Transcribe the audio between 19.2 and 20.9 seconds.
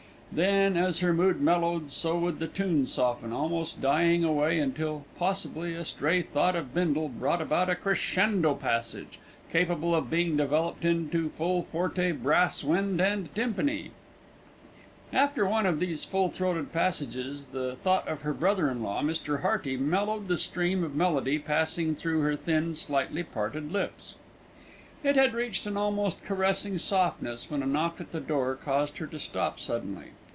Hearty, mellowed the stream